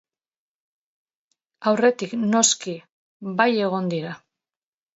[1.73, 2.75] Aurretik, noski,
[3.43, 4.19] bai egon dira.